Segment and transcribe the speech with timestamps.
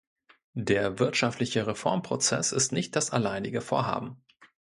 [0.57, 4.17] Der wirtschaftliche Reformprozess ist nicht das alleinige Vorhaben.